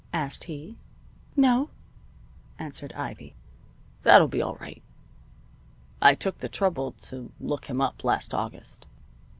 [0.13, 0.77] asked he.
[1.35, 1.69] "No,"
[2.57, 3.35] answered Ivy.
[4.01, 4.81] "That'll be all right.
[6.01, 8.87] I took the trouble to look him up last August."